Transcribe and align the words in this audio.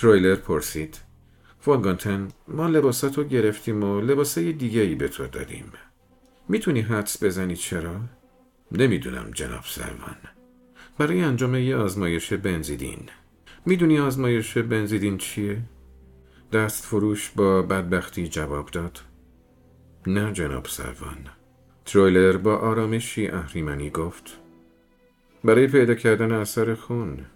ترویلر 0.00 0.34
پرسید. 0.34 0.98
فولگانتن 1.60 2.28
ما 2.48 2.66
لباساتو 2.66 3.24
گرفتیم 3.24 3.84
و 3.84 4.00
لباسه 4.00 4.52
دیگه 4.52 4.80
ای 4.80 4.94
به 4.94 5.08
تو 5.08 5.26
دادیم. 5.26 5.72
می‌تونی 6.48 6.80
حدس 6.80 7.22
بزنی 7.22 7.56
چرا؟ 7.56 8.00
نمی‌دونم 8.72 9.30
جناب 9.34 9.64
سروان. 9.64 10.16
برای 10.98 11.22
انجام 11.22 11.54
یه 11.54 11.76
آزمایش 11.76 12.32
بنزیدین. 12.32 13.08
می‌دونی 13.66 13.98
آزمایش 13.98 14.58
بنزیدین 14.58 15.18
چیه؟ 15.18 15.62
دست 16.52 16.84
فروش 16.84 17.30
با 17.30 17.62
بدبختی 17.62 18.28
جواب 18.28 18.70
داد. 18.70 19.00
نه 20.06 20.32
جناب 20.32 20.66
سروان. 20.66 21.26
ترویلر 21.84 22.36
با 22.36 22.56
آرامشی 22.56 23.28
اهریمنی 23.28 23.90
گفت. 23.90 24.38
برای 25.44 25.66
پیدا 25.66 25.94
کردن 25.94 26.32
اثر 26.32 26.74
خون. 26.74 27.26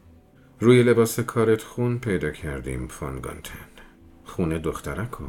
روی 0.61 0.83
لباس 0.83 1.21
کارت 1.21 1.63
خون 1.63 1.99
پیدا 1.99 2.31
کردیم 2.31 2.89
فانگانتن 2.89 3.69
خون 4.25 4.59
دخترکو. 4.59 5.25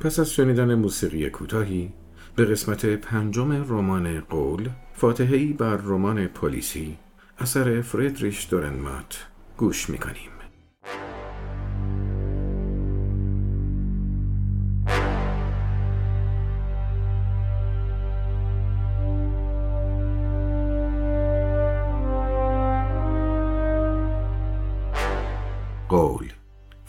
پس 0.00 0.18
از 0.18 0.32
شنیدن 0.32 0.74
موسیقی 0.74 1.30
کوتاهی 1.30 1.92
به 2.36 2.44
قسمت 2.44 2.86
پنجم 2.86 3.52
رمان 3.52 4.20
قول 4.20 4.68
فاتحه‌ای 4.92 5.52
بر 5.52 5.76
رمان 5.76 6.26
پلیسی 6.26 6.98
اثر 7.38 7.80
فردریش 7.80 8.48
دورنمات 8.50 9.26
گوش 9.56 9.90
می‌کنیم. 9.90 10.31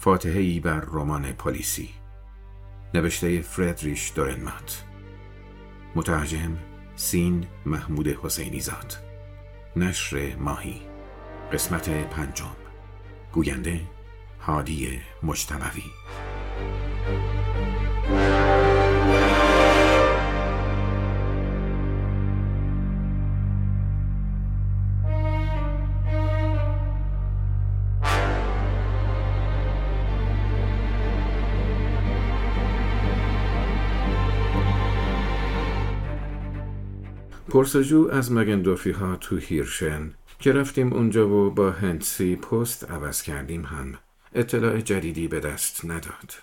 فاتحه 0.03 0.39
ای 0.39 0.59
بر 0.59 0.79
رمان 0.79 1.31
پلیسی 1.31 1.89
نوشته 2.93 3.41
فردریش 3.41 4.11
دورنمات. 4.15 4.83
مترجم 5.95 6.57
سین 6.95 7.47
محمود 7.65 8.07
حسینی 8.07 8.59
زاد. 8.59 8.97
نشر 9.75 10.35
ماهی. 10.35 10.81
قسمت 11.53 11.89
پنجم. 11.89 12.55
گوینده 13.33 13.81
هادی 14.41 15.01
مجتمعی. 15.23 15.91
پرسجو 37.53 38.09
از 38.11 38.31
مگندورفی 38.31 38.91
ها 38.91 39.15
تو 39.15 39.37
هیرشن 39.37 40.13
که 40.39 40.51
رفتیم 40.51 40.93
اونجا 40.93 41.29
و 41.29 41.49
با 41.49 41.71
هنسی 41.71 42.35
پست 42.35 42.91
عوض 42.91 43.21
کردیم 43.21 43.65
هم 43.65 43.93
اطلاع 44.33 44.81
جدیدی 44.81 45.27
به 45.27 45.39
دست 45.39 45.85
نداد. 45.85 46.33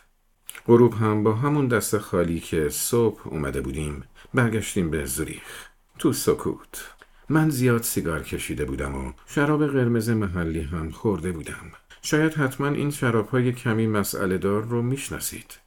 غروب 0.67 0.95
هم 0.95 1.23
با 1.23 1.35
همون 1.35 1.69
دست 1.69 1.99
خالی 1.99 2.41
که 2.41 2.69
صبح 2.69 3.29
اومده 3.29 3.61
بودیم 3.61 4.03
برگشتیم 4.35 4.91
به 4.91 5.05
زوریخ. 5.05 5.69
تو 5.99 6.13
سکوت. 6.13 6.95
من 7.29 7.51
زیاد 7.51 7.83
سیگار 7.83 8.23
کشیده 8.23 8.65
بودم 8.65 8.95
و 8.95 9.13
شراب 9.27 9.67
قرمز 9.67 10.11
محلی 10.11 10.61
هم 10.61 10.91
خورده 10.91 11.33
بودم. 11.33 11.73
شاید 12.03 12.35
حتما 12.35 12.69
این 12.69 12.91
شراب 12.91 13.29
های 13.29 13.53
کمی 13.53 13.87
مسئله 13.87 14.39
دار 14.39 14.63
رو 14.63 14.83
می‌شناسید. 14.83 15.59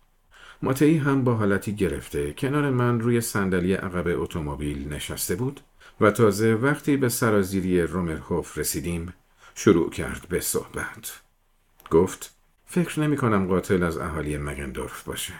ماتئی 0.63 0.97
هم 0.97 1.23
با 1.23 1.35
حالتی 1.35 1.75
گرفته 1.75 2.33
کنار 2.33 2.69
من 2.69 2.99
روی 2.99 3.21
صندلی 3.21 3.73
عقب 3.73 4.21
اتومبیل 4.21 4.93
نشسته 4.93 5.35
بود 5.35 5.61
و 6.01 6.11
تازه 6.11 6.53
وقتی 6.53 6.97
به 6.97 7.09
سرازیری 7.09 7.81
رومرهوف 7.81 8.57
رسیدیم 8.57 9.13
شروع 9.55 9.89
کرد 9.89 10.25
به 10.29 10.39
صحبت. 10.39 11.21
گفت 11.89 12.35
فکر 12.65 12.99
نمی 12.99 13.17
کنم 13.17 13.47
قاتل 13.47 13.83
از 13.83 13.97
اهالی 13.97 14.37
مگندورف 14.37 15.03
باشه. 15.03 15.33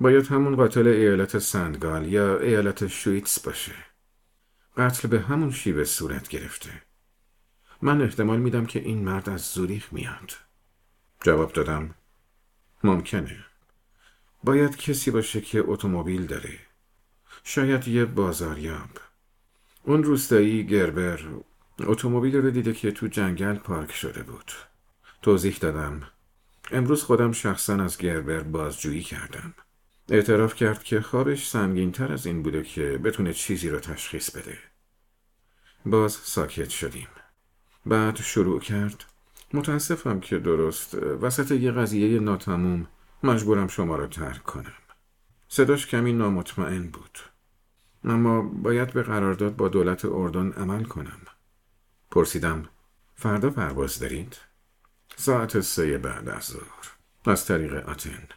باید 0.00 0.26
همون 0.26 0.56
قاتل 0.56 0.86
ایالت 0.86 1.38
سندگال 1.38 2.12
یا 2.12 2.38
ایالت 2.38 2.86
شویتس 2.86 3.40
باشه. 3.40 3.74
قتل 4.76 5.08
به 5.08 5.20
همون 5.20 5.50
شیوه 5.50 5.84
صورت 5.84 6.28
گرفته. 6.28 6.70
من 7.82 8.02
احتمال 8.02 8.38
میدم 8.38 8.66
که 8.66 8.78
این 8.78 9.04
مرد 9.04 9.28
از 9.28 9.40
زوریخ 9.40 9.92
میاد. 9.92 10.32
جواب 11.24 11.52
دادم 11.52 11.94
ممکنه. 12.84 13.51
باید 14.44 14.76
کسی 14.76 15.10
باشه 15.10 15.40
که 15.40 15.64
اتومبیل 15.66 16.26
داره. 16.26 16.58
شاید 17.44 17.88
یه 17.88 18.04
بازاریاب. 18.04 18.90
اون 19.82 20.04
روستایی 20.04 20.66
گربر 20.66 21.20
اتومبیل 21.80 22.36
رو 22.36 22.50
دیده 22.50 22.72
که 22.72 22.90
تو 22.90 23.06
جنگل 23.06 23.54
پارک 23.54 23.92
شده 23.92 24.22
بود. 24.22 24.52
توضیح 25.22 25.56
دادم. 25.60 26.02
امروز 26.70 27.02
خودم 27.02 27.32
شخصا 27.32 27.74
از 27.84 27.98
گربر 27.98 28.40
بازجویی 28.40 29.02
کردم. 29.02 29.54
اعتراف 30.08 30.54
کرد 30.54 30.84
که 30.84 31.00
خوابش 31.00 31.48
سنگین 31.48 31.92
تر 31.92 32.12
از 32.12 32.26
این 32.26 32.42
بوده 32.42 32.62
که 32.62 33.00
بتونه 33.04 33.32
چیزی 33.32 33.68
رو 33.68 33.80
تشخیص 33.80 34.30
بده. 34.30 34.58
باز 35.86 36.12
ساکت 36.12 36.68
شدیم. 36.68 37.08
بعد 37.86 38.16
شروع 38.16 38.60
کرد. 38.60 39.04
متاسفم 39.54 40.20
که 40.20 40.38
درست. 40.38 40.94
وسط 40.94 41.50
یه 41.50 41.72
قضیه 41.72 42.20
ناتموم 42.20 42.86
مجبورم 43.22 43.68
شما 43.68 43.96
را 43.96 44.06
ترک 44.06 44.42
کنم. 44.42 44.72
صداش 45.48 45.86
کمی 45.86 46.12
نامطمئن 46.12 46.86
بود. 46.86 47.18
اما 48.04 48.42
باید 48.42 48.92
به 48.92 49.02
قرارداد 49.02 49.56
با 49.56 49.68
دولت 49.68 50.04
اردن 50.04 50.52
عمل 50.52 50.84
کنم. 50.84 51.20
پرسیدم 52.10 52.68
فردا 53.14 53.50
پرواز 53.50 53.98
دارید؟ 53.98 54.36
ساعت 55.16 55.60
سه 55.60 55.98
بعد 55.98 56.28
از 56.28 56.44
ظهر. 56.44 56.92
از 57.24 57.46
طریق 57.46 57.88
آتن. 57.88 58.28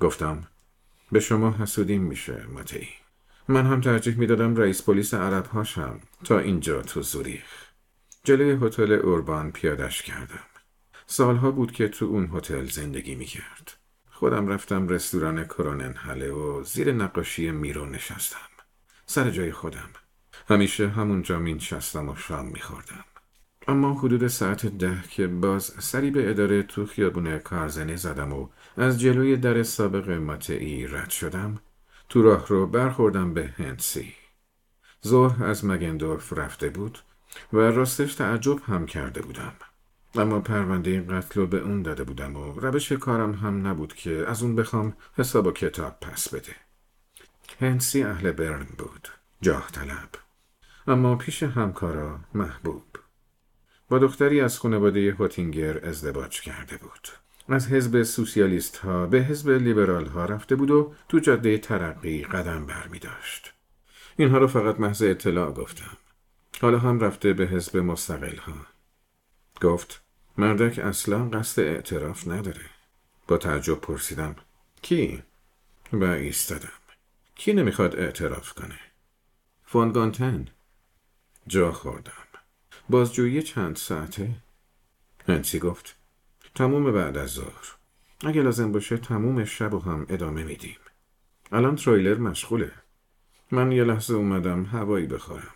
گفتم 0.00 0.42
به 1.12 1.20
شما 1.20 1.50
حسودیم 1.50 2.02
میشه 2.02 2.46
متی 2.54 2.88
من 3.48 3.66
هم 3.66 3.80
ترجیح 3.80 4.18
می‌دادم 4.18 4.56
رئیس 4.56 4.82
پلیس 4.82 5.14
عرب 5.14 5.46
هاشم 5.46 6.00
تا 6.24 6.38
اینجا 6.38 6.82
تو 6.82 7.02
زوریخ. 7.02 7.70
جلوی 8.24 8.66
هتل 8.66 8.92
اوربان 8.92 9.52
پیادش 9.52 10.02
کردم. 10.02 10.44
سالها 11.06 11.50
بود 11.50 11.72
که 11.72 11.88
تو 11.88 12.04
اون 12.04 12.30
هتل 12.34 12.64
زندگی 12.64 13.14
می‌کرد. 13.14 13.76
خودم 14.20 14.48
رفتم 14.48 14.88
رستوران 14.88 15.44
کرونن 15.44 15.94
هله 15.96 16.30
و 16.30 16.62
زیر 16.64 16.92
نقاشی 16.92 17.50
میرو 17.50 17.86
نشستم. 17.86 18.50
سر 19.06 19.30
جای 19.30 19.52
خودم. 19.52 19.88
همیشه 20.48 20.88
همونجا 20.88 21.38
می 21.38 21.54
نشستم 21.54 22.08
و 22.08 22.16
شام 22.16 22.46
میخوردم. 22.46 23.04
اما 23.68 23.94
حدود 23.94 24.26
ساعت 24.26 24.66
ده 24.66 25.02
که 25.10 25.26
باز 25.26 25.62
سری 25.62 26.10
به 26.10 26.30
اداره 26.30 26.62
تو 26.62 26.86
خیابون 26.86 27.38
کارزنه 27.38 27.96
زدم 27.96 28.32
و 28.32 28.48
از 28.76 29.00
جلوی 29.00 29.36
در 29.36 29.62
سابق 29.62 30.10
ماتعی 30.10 30.86
رد 30.86 31.10
شدم. 31.10 31.58
تو 32.08 32.22
راه 32.22 32.46
رو 32.46 32.66
برخوردم 32.66 33.34
به 33.34 33.54
هنسی 33.56 34.14
ظهر 35.06 35.44
از 35.44 35.64
مگندورف 35.64 36.32
رفته 36.32 36.70
بود 36.70 36.98
و 37.52 37.58
راستش 37.58 38.14
تعجب 38.14 38.62
هم 38.62 38.86
کرده 38.86 39.22
بودم. 39.22 39.52
اما 40.14 40.40
پرونده 40.40 40.90
این 40.90 41.20
قتل 41.20 41.40
رو 41.40 41.46
به 41.46 41.58
اون 41.58 41.82
داده 41.82 42.04
بودم 42.04 42.36
و 42.36 42.60
روش 42.60 42.92
کارم 42.92 43.32
هم 43.32 43.66
نبود 43.66 43.94
که 43.94 44.24
از 44.28 44.42
اون 44.42 44.56
بخوام 44.56 44.96
حساب 45.18 45.46
و 45.46 45.52
کتاب 45.52 46.00
پس 46.00 46.34
بده 46.34 46.56
هنسی 47.60 48.02
اهل 48.02 48.32
برن 48.32 48.66
بود 48.78 49.08
جاه 49.42 49.70
طلب 49.72 50.08
اما 50.86 51.16
پیش 51.16 51.42
همکارا 51.42 52.20
محبوب 52.34 52.84
با 53.88 53.98
دختری 53.98 54.40
از 54.40 54.58
خانواده 54.58 55.12
هوتینگر 55.18 55.86
ازدواج 55.86 56.40
کرده 56.40 56.76
بود 56.76 57.08
از 57.48 57.68
حزب 57.68 58.02
سوسیالیست 58.02 58.76
ها 58.76 59.06
به 59.06 59.18
حزب 59.18 59.50
لیبرال 59.50 60.06
ها 60.06 60.24
رفته 60.24 60.56
بود 60.56 60.70
و 60.70 60.94
تو 61.08 61.18
جاده 61.18 61.58
ترقی 61.58 62.22
قدم 62.22 62.66
بر 62.66 62.88
می 62.88 62.98
داشت. 62.98 63.52
اینها 64.16 64.38
رو 64.38 64.46
فقط 64.46 64.80
محض 64.80 65.02
اطلاع 65.02 65.52
گفتم. 65.52 65.96
حالا 66.60 66.78
هم 66.78 67.00
رفته 67.00 67.32
به 67.32 67.46
حزب 67.46 67.76
مستقل 67.76 68.36
ها. 68.36 68.54
گفت 69.62 70.02
مردک 70.38 70.78
اصلا 70.78 71.28
قصد 71.28 71.62
اعتراف 71.62 72.28
نداره. 72.28 72.70
با 73.28 73.36
تعجب 73.36 73.80
پرسیدم 73.80 74.36
کی؟ 74.82 75.22
و 75.92 76.04
ایستادم. 76.04 76.68
کی 77.34 77.52
نمی‌خواد 77.52 77.96
اعتراف 77.96 78.52
کنه؟ 78.52 78.78
فونگانتن 79.64 80.48
جا 81.46 81.72
خوردم. 81.72 82.12
بازجویی 82.90 83.42
چند 83.42 83.76
ساعته؟ 83.76 84.30
هنسی 85.28 85.58
گفت 85.58 85.96
تموم 86.54 86.92
بعد 86.92 87.16
از 87.16 87.30
ظهر. 87.30 87.76
اگه 88.24 88.42
لازم 88.42 88.72
باشه 88.72 88.96
تموم 88.96 89.44
شب 89.44 89.74
و 89.74 89.78
هم 89.78 90.06
ادامه 90.08 90.44
میدیم. 90.44 90.76
الان 91.52 91.76
ترویلر 91.76 92.18
مشغوله. 92.18 92.72
من 93.50 93.72
یه 93.72 93.84
لحظه 93.84 94.14
اومدم 94.14 94.64
هوایی 94.64 95.06
بخورم. 95.06 95.54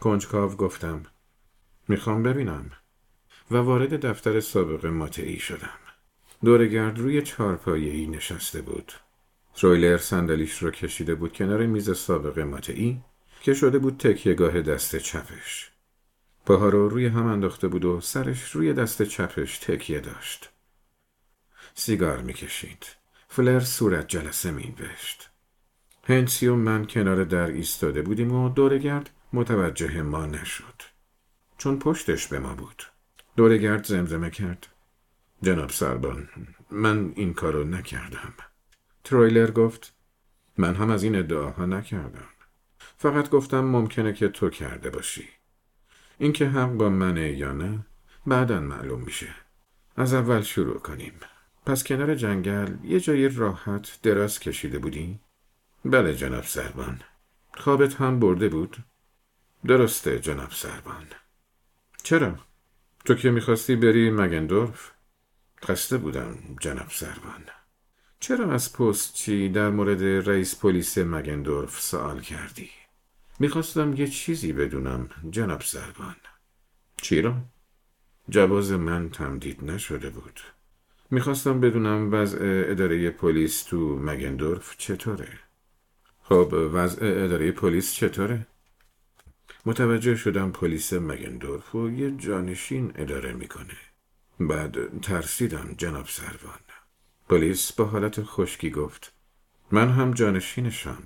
کنجکاو 0.00 0.50
گفتم 0.50 1.02
می‌خوام 1.88 2.22
ببینم. 2.22 2.70
و 3.50 3.56
وارد 3.56 4.06
دفتر 4.06 4.40
سابق 4.40 4.86
ماتعی 4.86 5.38
شدم. 5.38 5.78
دورگرد 6.44 6.98
روی 6.98 7.22
چارپایه‌ای 7.22 8.06
نشسته 8.06 8.60
بود. 8.60 8.92
ترویلر 9.54 9.98
صندلیش 9.98 10.62
رو 10.62 10.70
کشیده 10.70 11.14
بود 11.14 11.32
کنار 11.32 11.66
میز 11.66 11.98
سابق 11.98 12.38
ماتعی 12.38 13.00
که 13.40 13.54
شده 13.54 13.78
بود 13.78 13.98
تکیهگاه 13.98 14.62
دست 14.62 14.96
چپش. 14.96 15.70
پاها 16.46 16.68
رو 16.68 16.88
روی 16.88 17.06
هم 17.06 17.26
انداخته 17.26 17.68
بود 17.68 17.84
و 17.84 18.00
سرش 18.00 18.50
روی 18.50 18.72
دست 18.72 19.02
چپش 19.02 19.58
تکیه 19.58 20.00
داشت. 20.00 20.50
سیگار 21.74 22.22
می‌کشید. 22.22 22.86
فلر 23.28 23.60
صورت 23.60 24.08
جلسه 24.08 24.50
مینوشت. 24.50 25.30
هنسی 26.04 26.46
و 26.46 26.54
من 26.54 26.84
کنار 26.84 27.24
در 27.24 27.46
ایستاده 27.46 28.02
بودیم 28.02 28.32
و 28.32 28.48
دورگرد 28.48 29.10
متوجه 29.32 30.02
ما 30.02 30.26
نشد. 30.26 30.82
چون 31.58 31.78
پشتش 31.78 32.26
به 32.26 32.38
ما 32.38 32.54
بود. 32.54 32.82
دورگرد 33.36 33.86
زمزمه 33.86 34.30
کرد. 34.30 34.66
جناب 35.42 35.70
سربان 35.70 36.28
من 36.70 37.12
این 37.16 37.34
کارو 37.34 37.64
نکردم. 37.64 38.34
ترویلر 39.04 39.50
گفت 39.50 39.94
من 40.58 40.74
هم 40.74 40.90
از 40.90 41.02
این 41.02 41.16
ادعاها 41.16 41.66
نکردم. 41.66 42.28
فقط 42.98 43.30
گفتم 43.30 43.60
ممکنه 43.60 44.12
که 44.12 44.28
تو 44.28 44.50
کرده 44.50 44.90
باشی. 44.90 45.28
اینکه 46.18 46.48
حق 46.48 46.70
با 46.70 46.88
منه 46.88 47.32
یا 47.32 47.52
نه 47.52 47.86
بعدا 48.26 48.60
معلوم 48.60 49.00
میشه. 49.00 49.34
از 49.96 50.14
اول 50.14 50.42
شروع 50.42 50.78
کنیم. 50.78 51.12
پس 51.66 51.84
کنار 51.84 52.14
جنگل 52.14 52.74
یه 52.84 53.00
جای 53.00 53.28
راحت 53.28 53.98
دراز 54.02 54.38
کشیده 54.38 54.78
بودی؟ 54.78 55.20
بله 55.84 56.14
جناب 56.14 56.44
سربان. 56.44 57.00
خوابت 57.54 57.94
هم 57.94 58.20
برده 58.20 58.48
بود؟ 58.48 58.76
درسته 59.66 60.18
جناب 60.18 60.50
سربان. 60.50 61.06
چرا؟ 62.02 62.38
تو 63.06 63.14
که 63.14 63.30
می‌خواستی 63.30 63.76
بری 63.76 64.10
مگندورف؟ 64.10 64.90
خسته 65.64 65.96
بودم 65.96 66.38
جناب 66.60 66.90
سربان. 66.90 67.44
چرا 68.20 68.52
از 68.52 68.72
پست 68.72 69.14
چی 69.14 69.48
در 69.48 69.70
مورد 69.70 70.28
رئیس 70.28 70.58
پلیس 70.60 70.98
مگندورف 70.98 71.80
سوال 71.80 72.20
کردی؟ 72.20 72.70
می‌خواستم 73.38 73.94
یه 73.96 74.06
چیزی 74.06 74.52
بدونم 74.52 75.08
جناب 75.30 75.60
سربان. 75.60 76.16
چی 76.96 77.22
را؟ 77.22 77.34
جواز 78.28 78.72
من 78.72 79.10
تمدید 79.10 79.64
نشده 79.64 80.10
بود. 80.10 80.40
می‌خواستم 81.10 81.60
بدونم 81.60 82.12
وضع 82.12 82.38
اداره 82.68 83.10
پلیس 83.10 83.62
تو 83.62 83.98
مگندورف 83.98 84.76
چطوره؟ 84.78 85.38
خب 86.22 86.54
وضع 86.72 87.06
اداره 87.24 87.52
پلیس 87.52 87.94
چطوره؟ 87.94 88.46
متوجه 89.66 90.16
شدم 90.16 90.50
پلیس 90.50 90.92
مگندورف 90.92 91.74
و 91.74 91.90
یه 91.90 92.10
جانشین 92.10 92.92
اداره 92.94 93.32
می‌کنه. 93.32 93.76
بعد 94.40 95.00
ترسیدم 95.00 95.74
جناب 95.78 96.06
سروان. 96.08 96.58
پلیس 97.28 97.72
با 97.72 97.84
حالت 97.84 98.22
خشکی 98.22 98.70
گفت 98.70 99.12
من 99.70 99.88
هم 99.88 100.10
جانشینشم. 100.10 101.02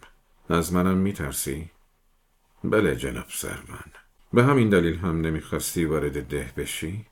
از 0.49 0.73
منم 0.73 0.97
میترسی؟ 0.97 1.71
بله 2.65 2.97
جناب 2.97 3.27
سروان. 3.29 3.93
به 4.33 4.45
همین 4.45 4.69
دلیل 4.69 4.99
هم 4.99 5.21
نمی‌خواستی 5.21 5.85
وارد 5.85 6.29
ده 6.29 6.53
بشی؟ 6.57 7.07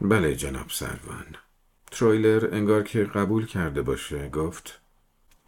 بله 0.00 0.36
جناب 0.36 0.70
سروان. 0.70 1.36
ترویلر 1.90 2.48
انگار 2.52 2.82
که 2.82 3.04
قبول 3.04 3.46
کرده 3.46 3.82
باشه 3.82 4.28
گفت 4.28 4.80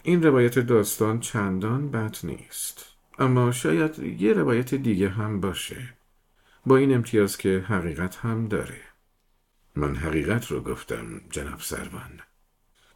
این 0.02 0.22
روایت 0.22 0.58
داستان 0.58 1.20
چندان 1.20 1.90
بد 1.90 2.16
نیست 2.24 2.91
اما 3.22 3.52
شاید 3.52 3.98
یه 3.98 4.32
روایت 4.32 4.74
دیگه 4.74 5.08
هم 5.08 5.40
باشه. 5.40 5.94
با 6.66 6.76
این 6.76 6.94
امتیاز 6.94 7.38
که 7.38 7.64
حقیقت 7.68 8.16
هم 8.16 8.48
داره. 8.48 8.80
من 9.76 9.96
حقیقت 9.96 10.46
رو 10.46 10.60
گفتم 10.60 11.20
جناب 11.30 11.60
سروان. 11.60 12.20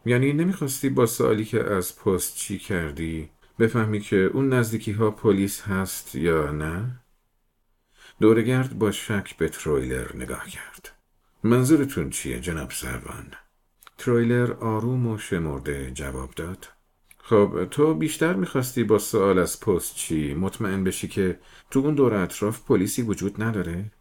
یعنی 0.06 0.32
نمی‌خواستی 0.32 0.88
با 0.88 1.06
سوالی 1.06 1.44
که 1.44 1.64
از 1.64 1.98
پست 1.98 2.36
چی 2.36 2.58
کردی 2.58 3.30
بفهمی 3.58 4.00
که 4.00 4.16
اون 4.16 4.52
نزدیکی 4.52 4.92
ها 4.92 5.10
پلیس 5.10 5.62
هست 5.62 6.14
یا 6.14 6.50
نه؟ 6.50 7.00
دورگرد 8.20 8.78
با 8.78 8.90
شک 8.90 9.36
به 9.36 9.48
ترویلر 9.48 10.16
نگاه 10.16 10.48
کرد. 10.48 10.92
منظورتون 11.42 12.10
چیه 12.10 12.40
جناب 12.40 12.70
سروان؟ 12.70 13.32
ترویلر 13.98 14.52
آروم 14.52 15.06
و 15.06 15.18
شمرده 15.18 15.90
جواب 15.90 16.30
داد. 16.34 16.75
خب 17.28 17.64
تو 17.70 17.94
بیشتر 17.94 18.32
می‌خواستی 18.32 18.84
با 18.84 18.98
سوال 18.98 19.38
از 19.38 19.60
پست 19.60 19.94
چی؟ 19.94 20.34
مطمئن 20.34 20.84
بشی 20.84 21.08
که 21.08 21.38
تو 21.70 21.80
اون 21.80 21.94
دور 21.94 22.14
اطراف 22.14 22.60
پلیسی 22.66 23.02
وجود 23.02 23.42
نداره؟ 23.42 23.92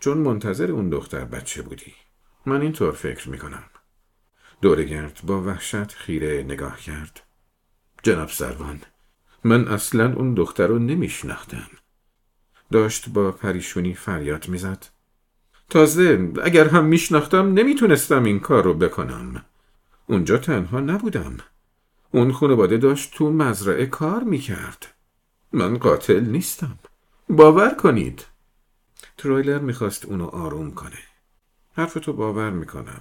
چون 0.00 0.18
منتظر 0.18 0.70
اون 0.70 0.90
دختر 0.90 1.24
بچه 1.24 1.62
بودی. 1.62 1.92
من 2.46 2.60
اینطور 2.60 2.92
فکر 2.92 3.28
می‌کنم. 3.30 3.62
دورگرد 4.60 5.20
با 5.26 5.42
وحشت 5.42 5.92
خیره 5.92 6.42
نگاه 6.42 6.80
کرد. 6.80 7.20
جناب 8.02 8.28
سروان 8.28 8.80
من 9.44 9.68
اصلا 9.68 10.14
اون 10.14 10.34
دختر 10.34 10.66
رو 10.66 10.78
نمیشناختم. 10.78 11.70
داشت 12.72 13.08
با 13.08 13.32
پریشونی 13.32 13.94
فریاد 13.94 14.48
می‌زد. 14.48 14.86
تازه 15.70 16.32
اگر 16.42 16.68
هم 16.68 16.84
میشناختم 16.84 17.52
نمی‌تونستم 17.52 18.24
این 18.24 18.40
کار 18.40 18.64
رو 18.64 18.74
بکنم. 18.74 19.44
اونجا 20.06 20.38
تنها 20.38 20.80
نبودم. 20.80 21.36
اون 22.10 22.32
خانواده 22.32 22.76
داشت 22.76 23.14
تو 23.14 23.32
مزرعه 23.32 23.86
کار 23.86 24.22
می‌کرد. 24.22 24.94
من 25.52 25.78
قاتل 25.78 26.20
نیستم. 26.20 26.78
باور 27.28 27.74
کنید. 27.74 28.24
ترویلر 29.18 29.58
می‌خواست 29.58 30.04
اونو 30.04 30.26
آروم 30.26 30.70
کنه. 30.70 30.98
حرف 31.76 31.94
تو 31.94 32.12
باور 32.12 32.50
می‌کنم. 32.50 33.00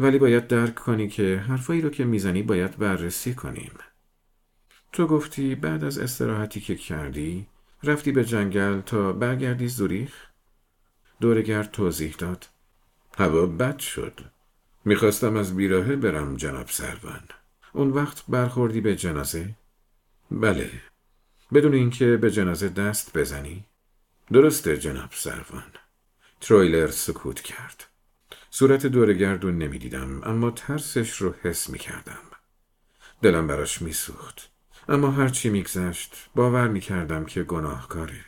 ولی 0.00 0.18
باید 0.18 0.46
درک 0.46 0.74
کنی 0.74 1.08
که 1.08 1.44
حرفایی 1.48 1.80
رو 1.80 1.90
که 1.90 2.04
می‌زنی 2.04 2.42
باید 2.42 2.76
بررسی 2.76 3.34
کنیم. 3.34 3.72
تو 4.92 5.06
گفتی 5.06 5.54
بعد 5.54 5.84
از 5.84 5.98
استراحتی 5.98 6.60
که 6.60 6.76
کردی 6.76 7.46
رفتی 7.82 8.12
به 8.12 8.24
جنگل 8.24 8.80
تا 8.80 9.12
برگردی 9.12 9.68
زوریخ؟ 9.68 10.14
دورگرد 11.20 11.70
توضیح 11.70 12.14
داد. 12.18 12.48
هوا 13.18 13.46
بد 13.46 13.78
شد. 13.78 14.20
می‌خواستم 14.84 15.36
از 15.36 15.56
بیراهه 15.56 15.96
برم 15.96 16.36
جناب 16.36 16.68
سروان. 16.68 17.22
اون 17.76 17.90
وقت 17.90 18.24
برخوردی 18.28 18.80
به 18.80 18.96
جنازه؟ 18.96 19.54
بله. 20.30 20.70
بدون 21.54 21.74
اینکه 21.74 22.16
به 22.16 22.30
جنازه 22.30 22.68
دست 22.68 23.18
بزنی؟ 23.18 23.64
درسته 24.32 24.78
جناب 24.78 25.08
سروان. 25.12 25.72
ترویلر 26.40 26.90
سکوت 26.90 27.40
کرد. 27.40 27.84
صورت 28.50 28.86
دورگردون 28.86 29.58
نمی‌دیدم 29.58 30.20
اما 30.24 30.50
ترسش 30.50 31.16
رو 31.16 31.34
حس 31.42 31.70
می‌کردم. 31.70 32.18
دلم 33.22 33.46
براش 33.46 33.82
میسوخت. 33.82 34.50
اما 34.88 35.10
هرچی 35.10 35.48
میگذشت 35.48 36.28
باور 36.34 36.68
می‌کردم 36.68 37.24
که 37.24 37.42
گناهکاره. 37.42 38.24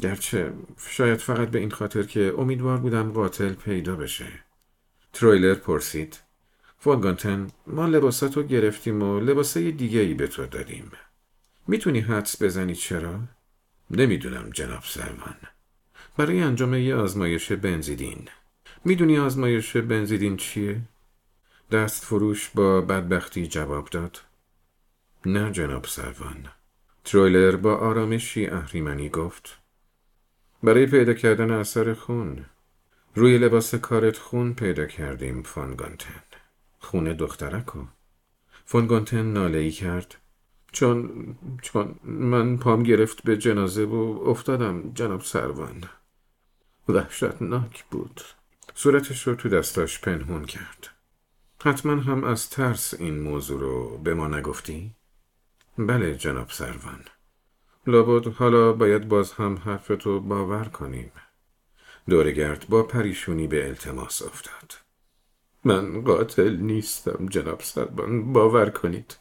گرچه 0.00 0.52
شاید 0.90 1.18
فقط 1.18 1.48
به 1.48 1.58
این 1.58 1.70
خاطر 1.70 2.02
که 2.02 2.34
امیدوار 2.38 2.76
بودم 2.76 3.12
قاتل 3.12 3.52
پیدا 3.52 3.96
بشه. 3.96 4.28
ترویلر 5.12 5.54
پرسید 5.54 6.18
فونگانتن 6.82 7.46
ما 7.66 7.86
لباساتو 7.86 8.42
گرفتیم 8.42 9.02
و 9.02 9.20
لباسای 9.20 9.72
دیگه 9.72 10.00
ای 10.00 10.14
به 10.14 10.26
تو 10.26 10.46
دادیم. 10.46 10.92
می‌تونی 11.68 12.00
حدس 12.00 12.42
بزنی 12.42 12.74
چرا؟ 12.74 13.20
نمی‌دونم 13.90 14.50
جناب 14.50 14.82
سروان. 14.84 15.36
برای 16.16 16.40
انجام 16.40 16.74
یه 16.74 16.94
آزمایش 16.94 17.52
بنزیدین. 17.52 18.28
می‌دونی 18.84 19.18
آزمایش 19.18 19.76
بنزیدین 19.76 20.36
چیه؟ 20.36 20.80
دست 21.70 22.04
فروش 22.04 22.50
با 22.54 22.80
بدبختی 22.80 23.46
جواب 23.46 23.88
داد. 23.88 24.20
نه 25.26 25.52
جناب 25.52 25.84
سروان. 25.84 26.48
ترویلر 27.04 27.56
با 27.56 27.76
آرامشی 27.76 28.46
اهریمنی 28.46 29.08
گفت. 29.08 29.58
برای 30.62 30.86
پیدا 30.86 31.14
کردن 31.14 31.50
اثر 31.50 31.94
خون. 31.94 32.44
روی 33.14 33.38
لباس 33.38 33.74
کارت 33.74 34.18
خون 34.18 34.54
پیدا 34.54 34.86
کردیم 34.86 35.42
فانگانتن. 35.42 36.29
خون 36.90 37.12
دخترکو. 37.12 37.84
فونگانتن 38.64 39.32
ناله 39.32 39.58
ای 39.58 39.70
کرد. 39.70 40.16
چون 40.72 41.10
چون 41.62 41.94
من 42.04 42.56
پام 42.56 42.82
گرفت 42.82 43.22
به 43.22 43.36
جنازه 43.36 43.84
و 43.84 44.22
افتادم 44.26 44.92
جناب 44.92 45.20
سروان. 45.20 45.84
وحشتناک 46.88 47.84
بود. 47.84 48.20
صورتش 48.74 49.26
رو 49.26 49.34
تو 49.34 49.48
دستاش 49.48 50.00
پنهون 50.00 50.44
کرد. 50.44 50.88
حتما 51.64 51.96
هم 51.96 52.24
از 52.24 52.50
ترس 52.50 52.94
این 52.94 53.20
موضوع 53.20 53.60
رو 53.60 53.98
به 53.98 54.14
ما 54.14 54.28
نگفتی؟ 54.28 54.94
بله 55.78 56.14
جناب 56.14 56.50
سروان. 56.50 57.04
لابد 57.86 58.26
حالا 58.26 58.72
باید 58.72 59.08
باز 59.08 59.32
هم 59.32 59.56
حرفتو 59.56 60.20
باور 60.20 60.64
کنیم. 60.64 61.12
دورگرد 62.08 62.66
با 62.68 62.82
پریشونی 62.82 63.46
به 63.46 63.68
التماس 63.68 64.22
افتاد. 64.22 64.89
من 65.64 66.02
قاتل 66.04 66.56
نیستم 66.56 67.26
جناب 67.26 67.60
سربان 67.60 68.32
باور 68.32 68.70
کنید. 68.70 69.16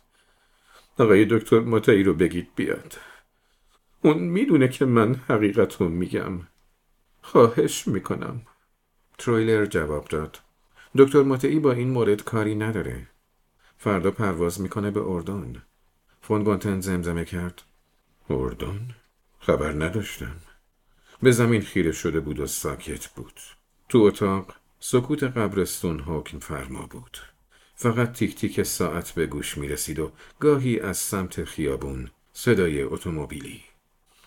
آقای 0.99 1.25
دکتر 1.25 1.59
متعی 1.59 2.03
رو 2.03 2.13
بگید 2.13 2.47
بیاد. 2.55 2.97
اون 4.01 4.17
می‌دونه 4.17 4.67
که 4.67 4.85
من 4.85 5.15
حقیقت 5.15 5.81
رو 5.81 5.89
میگم. 5.89 6.39
خواهش 7.21 7.87
می‌کنم. 7.87 8.41
ترویلر 9.17 9.65
جواب 9.65 10.07
داد. 10.07 10.39
دکتر 10.97 11.23
ماتئی 11.23 11.59
با 11.59 11.71
این 11.71 11.89
مورد 11.89 12.23
کاری 12.23 12.55
نداره. 12.55 13.07
فردا 13.77 14.11
پرواز 14.11 14.61
می‌کنه 14.61 14.91
به 14.91 15.01
اردن. 15.01 15.63
فون 16.21 16.79
زمزمه 16.79 17.25
کرد. 17.25 17.61
اردن؟ 18.29 18.95
خبر 19.39 19.71
نداشتم. 19.71 20.35
به 21.21 21.31
زمین 21.31 21.61
خیره 21.61 21.91
شده 21.91 22.19
بود 22.19 22.39
و 22.39 22.47
ساکت 22.47 23.07
بود. 23.07 23.39
تو 23.89 23.97
اتاق 23.97 24.55
سکوت 24.79 25.23
قبرستون 25.23 25.99
حکم 25.99 26.39
فرما 26.39 26.87
بود. 26.87 27.17
فقط 27.75 28.13
تیک 28.13 28.35
تیک 28.35 28.63
ساعت 28.63 29.11
به 29.11 29.25
گوش 29.25 29.57
می 29.57 29.67
رسید 29.67 29.99
و 29.99 30.11
گاهی 30.39 30.79
از 30.79 30.97
سمت 30.97 31.43
خیابون 31.43 32.09
صدای 32.33 32.81
اتومبیلی. 32.81 33.61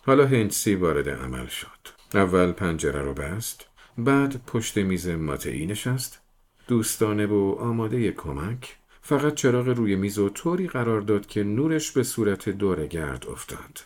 حالا 0.06 0.26
هنسی 0.26 0.74
وارد 0.74 1.08
عمل 1.08 1.46
شد. 1.46 1.68
اول 2.14 2.52
پنجره 2.52 3.02
رو 3.02 3.14
بست 3.14 3.66
بعد 3.98 4.44
پشت 4.46 4.78
میز 4.78 5.08
ماتعی 5.08 5.66
نشست. 5.66 6.20
دوستانه 6.68 7.26
و 7.26 7.56
آماده 7.60 8.12
کمک 8.12 8.76
فقط 9.02 9.34
چراغ 9.34 9.68
روی 9.68 9.96
میز 9.96 10.18
و 10.18 10.28
طوری 10.28 10.68
قرار 10.68 11.00
داد 11.00 11.26
که 11.26 11.42
نورش 11.42 11.90
به 11.90 12.02
صورت 12.02 12.48
دور 12.48 12.86
گرد 12.86 13.26
افتاد. 13.26 13.80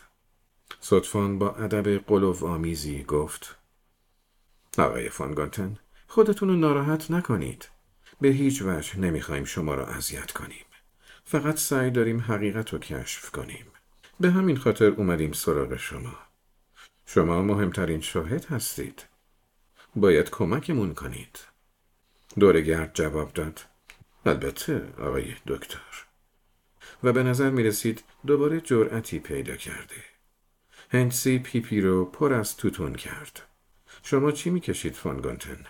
صدفان 0.79 1.39
با 1.39 1.55
ادب 1.55 1.97
قلوف 1.97 2.43
آمیزی 2.43 3.03
گفت 3.03 3.57
آقای 4.77 5.09
فانگانتن 5.09 5.77
خودتون 6.07 6.49
رو 6.49 6.55
ناراحت 6.55 7.11
نکنید. 7.11 7.69
به 8.21 8.27
هیچ 8.27 8.61
وجه 8.61 8.99
نمی‌خوایم 8.99 9.45
شما 9.45 9.75
را 9.75 9.87
اذیت 9.87 10.31
کنیم. 10.31 10.65
فقط 11.25 11.57
سعی 11.57 11.91
داریم 11.91 12.19
حقیقت 12.19 12.73
رو 12.73 12.79
کشف 12.79 13.31
کنیم. 13.31 13.65
به 14.19 14.31
همین 14.31 14.57
خاطر 14.57 14.85
اومدیم 14.85 15.31
سراغ 15.31 15.75
شما. 15.75 16.15
شما 17.05 17.41
مهمترین 17.41 18.01
شاهد 18.01 18.45
هستید. 18.45 19.05
باید 19.95 20.29
کمکمون 20.29 20.93
کنید. 20.93 21.39
دورگرد 22.39 22.91
جواب 22.93 23.33
داد. 23.33 23.61
البته 24.25 24.93
آقای 24.99 25.35
دکتر. 25.47 26.05
و 27.03 27.13
به 27.13 27.23
نظر 27.23 27.49
می 27.49 27.63
رسید 27.63 28.03
دوباره 28.27 28.61
جرأتی 28.61 29.19
پیدا 29.19 29.55
کرده. 29.55 30.03
هنسی 30.89 31.39
پیپی 31.39 31.81
رو 31.81 32.05
پر 32.05 32.33
از 32.33 32.57
توتون 32.57 32.95
کرد. 32.95 33.41
شما 34.03 34.31
چی 34.31 34.49
می 34.49 34.59
کشید 34.59 34.93
فانگانتن؟ 34.93 35.65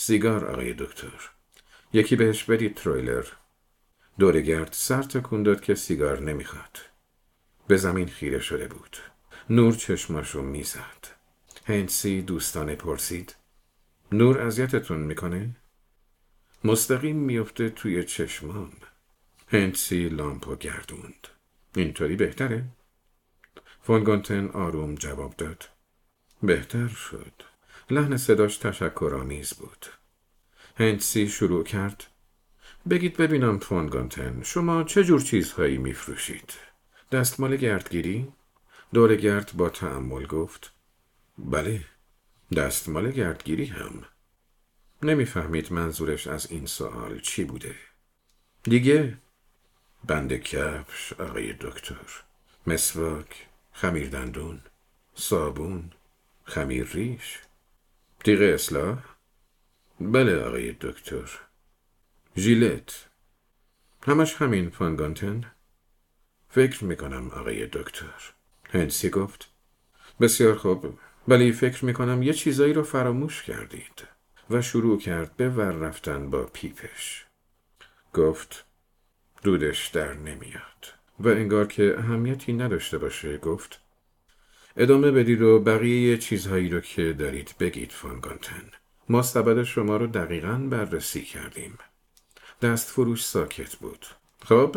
سیگار 0.00 0.44
آقای 0.44 0.74
دکتر. 0.74 1.30
یکی 1.92 2.16
بهش 2.16 2.44
بدید 2.44 2.74
ترویلر. 2.74 3.26
دورگرد 4.18 4.72
سر 4.72 5.02
تکون 5.02 5.42
داد 5.42 5.60
که 5.60 5.74
سیگار 5.74 6.20
نمی‌خواد. 6.20 6.78
به 7.66 7.76
زمین 7.76 8.06
خیره 8.06 8.38
شده 8.38 8.68
بود. 8.68 8.96
نور 9.50 9.74
چشماشو 9.74 10.42
می‌زد. 10.42 11.06
هنسی 11.64 12.22
دوستانه 12.22 12.74
پرسید. 12.74 13.36
نور 14.12 14.40
اذیتتون 14.40 14.98
می‌کنه؟ 14.98 15.56
مستقیم 16.64 17.16
میفته 17.16 17.70
توی 17.70 18.04
چشمام. 18.04 18.72
هنسی 19.48 20.08
لامپو 20.08 20.56
گردوند. 20.56 21.28
اینطوری 21.76 22.16
بهتره؟ 22.16 22.64
فونگانتن 23.82 24.48
آروم 24.48 24.94
جواب 24.94 25.36
داد. 25.36 25.68
بهتر 26.42 26.88
شد. 26.88 27.47
لحن 27.90 28.16
صداش 28.16 28.56
تشکرآمیز 28.56 29.54
بود. 29.54 29.86
هنسی 30.76 31.28
شروع 31.28 31.64
کرد. 31.64 32.04
بگید 32.90 33.16
ببینم 33.16 33.58
فونگانتن 33.58 34.42
شما 34.42 34.84
چه 34.84 35.04
جور 35.04 35.20
چیزهایی 35.20 35.78
میفروشید؟ 35.78 36.52
دستمال 37.12 37.56
گردگیری؟ 37.56 38.32
دور 38.94 39.16
گرد 39.16 39.52
با 39.56 39.68
تعمل 39.68 40.26
گفت. 40.26 40.72
بله 41.38 41.84
دستمال 42.56 43.10
گردگیری 43.10 43.66
هم. 43.66 44.04
نمی‌فهمید 45.02 45.72
منظورش 45.72 46.26
از 46.26 46.50
این 46.50 46.66
سوال 46.66 47.20
چی 47.20 47.44
بوده. 47.44 47.74
دیگه؟ 48.62 49.18
بند 50.04 50.32
کفش 50.32 51.12
آقای 51.12 51.52
دکتر. 51.52 51.96
مسواک 52.66 53.46
خمیر 53.72 54.08
دندون 54.08 54.60
صابون 55.14 55.90
خمیر 56.44 56.88
ریش. 56.92 57.38
تیغ 58.24 58.54
اصلاح 58.54 58.98
بله 60.00 60.42
آقای 60.44 60.76
دکتر 60.80 61.40
ژیلت 62.36 63.08
همش 64.02 64.34
همین 64.34 64.70
فانگانتن 64.70 65.52
فکر 66.48 66.84
می‌کنم 66.84 67.30
آقای 67.30 67.66
دکتر 67.66 68.32
هنسی 68.70 69.10
گفت 69.10 69.50
بسیار 70.20 70.54
خوب 70.54 70.98
ولی 71.28 71.52
فکر 71.52 71.84
می‌کنم 71.84 72.22
یه 72.22 72.32
چیزایی 72.32 72.72
رو 72.72 72.82
فراموش 72.82 73.42
کردید 73.42 74.06
و 74.50 74.62
شروع 74.62 74.98
کرد 75.00 75.36
به 75.36 75.48
ور 75.48 75.72
رفتن 75.72 76.30
با 76.30 76.44
پیپش 76.44 77.26
گفت 78.14 78.64
دودش 79.42 79.88
در 79.88 80.14
نمیاد 80.14 80.94
و 81.20 81.28
انگار 81.28 81.66
که 81.66 81.94
اهمیتی 81.98 82.52
نداشته 82.52 82.98
باشه 82.98 83.38
گفت 83.38 83.80
ادامه 84.80 85.10
بدید 85.10 85.42
و 85.42 85.58
بقیه 85.58 86.18
چیزهایی 86.18 86.68
رو 86.68 86.80
که 86.80 87.12
دارید 87.12 87.54
بگید 87.60 87.92
فانگانتن 87.92 88.70
ما 89.08 89.22
سبد 89.22 89.62
شما 89.62 89.96
رو 89.96 90.06
دقیقا 90.06 90.68
بررسی 90.70 91.22
کردیم. 91.22 91.78
دست 92.62 92.88
فروش 92.88 93.24
ساکت 93.24 93.76
بود. 93.76 94.06
خب؟ 94.44 94.76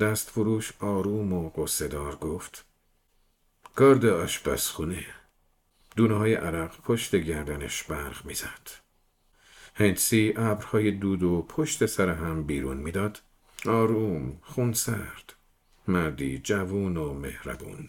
دست 0.00 0.30
فروش 0.30 0.72
آروم 0.80 1.32
و 1.32 1.50
قصدار 1.50 2.16
گفت 2.16 2.64
گارد 3.74 4.06
آشپزخونه. 4.06 5.06
دونه 5.96 6.14
های 6.14 6.34
عرق 6.34 6.80
پشت 6.82 7.16
گردنش 7.16 7.82
برق 7.82 8.26
می‌زد. 8.26 8.70
هنسی 9.74 10.34
ابرهای 10.36 10.90
دود 10.90 11.22
و 11.22 11.42
پشت 11.48 11.86
سر 11.86 12.08
هم 12.08 12.42
بیرون 12.42 12.76
می‌داد. 12.76 13.20
آروم 13.66 14.38
خونسرد. 14.42 15.34
مردی 15.88 16.38
جوون 16.38 16.96
و 16.96 17.14
مهربون. 17.14 17.88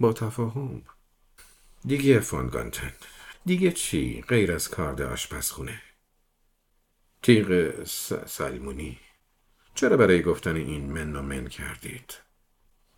با 0.00 0.12
تفاهم. 0.12 0.82
دیگه 1.84 2.20
فانگانتن 2.20 2.92
دیگه 3.46 3.72
چی؟ 3.72 4.24
غیر 4.28 4.52
از 4.52 4.68
کارد 4.68 5.02
آشپزخونه. 5.02 5.82
تیغ 7.22 7.84
سلمونی 8.26 8.98
چرا 9.74 9.96
برای 9.96 10.22
گفتن 10.22 10.56
این 10.56 10.92
من 10.92 11.16
و 11.16 11.22
من 11.22 11.48
کردید؟ 11.48 12.14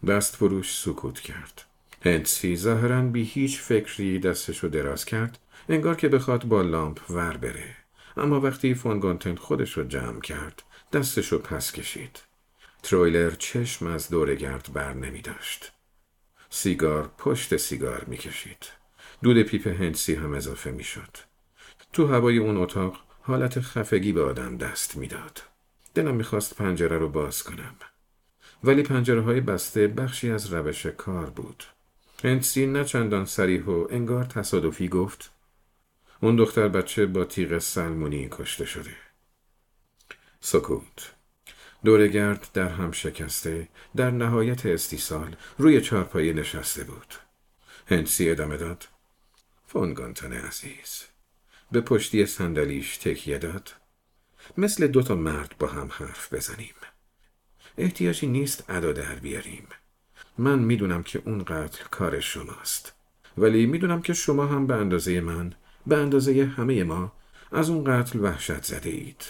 دست 0.08 0.36
فروش 0.36 0.78
سکوت 0.78 1.20
کرد. 1.20 1.64
هنتسی 2.04 2.56
ظاهرا 2.56 3.02
بی 3.02 3.22
هیچ 3.22 3.60
فکری 3.60 4.18
دستشو 4.18 4.68
دراز 4.68 5.04
کرد 5.04 5.38
انگار 5.68 5.94
که 5.94 6.08
بخواد 6.08 6.44
با 6.44 6.62
لامپ 6.62 7.10
ور 7.10 7.36
بره. 7.36 7.76
اما 8.16 8.40
وقتی 8.40 8.74
فون 8.74 8.97
گونتن 8.97 9.34
خودش 9.34 9.72
رو 9.72 9.84
جمع 9.84 10.20
کرد 10.20 10.62
دستشو 10.92 11.38
پس 11.38 11.72
کشید. 11.72 12.22
ترویلر 12.82 13.30
چشم 13.30 13.86
از 13.86 14.08
دوره 14.08 14.34
گرد 14.34 14.72
بر 14.72 14.92
نمی 14.92 15.20
داشت. 15.20 15.72
سیگار 16.50 17.10
پشت 17.18 17.56
سیگار 17.56 18.04
می 18.04 18.16
کشید. 18.16 18.66
دود 19.22 19.42
پیپ 19.42 19.66
هنتسی 19.66 20.14
هم 20.14 20.34
اضافه 20.34 20.70
می 20.70 20.84
شد. 20.84 21.16
تو 21.92 22.06
هوای 22.06 22.38
اون 22.38 22.56
اتاق 22.56 22.96
حالت 23.22 23.60
خفگی 23.60 24.12
به 24.12 24.24
آدم 24.24 24.56
دست 24.56 24.96
می‌داد. 24.96 25.42
دلم 25.94 26.14
می‌خواست 26.14 26.56
پنجره 26.56 26.98
رو 26.98 27.08
باز 27.08 27.42
کنم. 27.42 27.74
ولی 28.64 28.82
پنجره 28.82 29.20
های 29.20 29.40
بسته 29.40 29.86
بخشی 29.86 30.30
از 30.30 30.52
روش 30.52 30.86
کار 30.86 31.30
بود. 31.30 31.64
هنسی 32.24 32.66
نه 32.66 32.84
چندان 32.84 33.24
سریح 33.24 33.64
و 33.64 33.86
انگار 33.90 34.24
تصادفی 34.24 34.88
گفت 34.88 35.32
اون 36.22 36.36
دختر 36.36 36.68
بچه 36.68 37.06
با 37.06 37.24
تیغ 37.24 37.58
سلمونی 37.58 38.28
کشته 38.30 38.64
شده. 38.64 38.96
سکوت 40.40 41.14
دورگرد 41.84 42.48
در 42.54 42.68
هم 42.68 42.92
شکسته 42.92 43.68
در 43.96 44.10
نهایت 44.10 44.66
استیصال 44.66 45.36
روی 45.58 45.80
چارپایه 45.80 46.32
نشسته 46.32 46.84
بود. 46.84 47.14
هنسی 47.86 48.30
ادامه 48.30 48.56
داد. 48.56 48.88
فونگانتن 49.66 50.32
عزیز 50.32 51.04
به 51.72 51.80
پشتی 51.80 52.26
صندلیش 52.26 52.96
تکیه 52.96 53.38
داد. 53.38 53.72
مثل 54.58 54.86
دو 54.86 55.02
تا 55.02 55.14
مرد 55.14 55.54
با 55.58 55.66
هم 55.66 55.90
حرف 55.92 56.34
بزنیم. 56.34 56.74
احتیاجی 57.78 58.26
نیست 58.26 58.64
ادا 58.70 58.92
در 58.92 59.14
بیاریم. 59.14 59.66
من 60.38 60.58
می‌دونم 60.58 61.02
که 61.02 61.22
اون 61.24 61.44
قتل 61.44 61.84
کار 61.90 62.20
شماست. 62.20 62.92
ولی 63.38 63.66
می‌دونم 63.66 64.02
که 64.02 64.12
شما 64.12 64.46
هم 64.46 64.66
به 64.66 64.74
اندازه 64.74 65.20
من 65.20 65.54
به 65.86 65.96
اندازه 65.96 66.52
همه 66.56 66.84
ما 66.84 67.12
از 67.52 67.70
اون 67.70 67.84
قتل 67.84 68.20
وحشت 68.20 68.62
زده 68.64 68.90
اید. 68.90 69.22